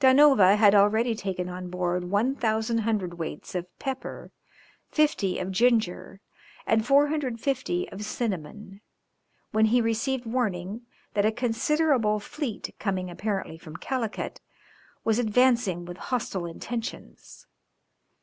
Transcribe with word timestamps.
Da 0.00 0.14
Nova 0.14 0.56
had 0.56 0.74
already 0.74 1.14
taken 1.14 1.50
on 1.50 1.68
board 1.68 2.04
1000 2.04 2.78
hundredweights 2.80 3.54
of 3.54 3.66
pepper, 3.78 4.32
50 4.88 5.38
of 5.38 5.52
ginger, 5.52 6.22
and 6.66 6.86
450 6.86 7.90
of 7.92 8.02
cinnamon, 8.02 8.80
when 9.50 9.66
he 9.66 9.82
received 9.82 10.24
warning 10.24 10.86
that 11.12 11.26
a 11.26 11.30
considerable 11.30 12.18
fleet, 12.20 12.74
coming 12.78 13.10
apparently 13.10 13.58
from 13.58 13.76
Calicut, 13.76 14.40
was 15.04 15.18
advancing 15.18 15.84
with 15.84 15.98
hostile 16.08 16.46
intentions. 16.46 17.46